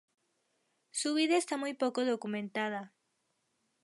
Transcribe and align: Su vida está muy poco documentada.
Su 0.89 1.13
vida 1.13 1.37
está 1.37 1.57
muy 1.57 1.75
poco 1.75 2.03
documentada. 2.05 2.91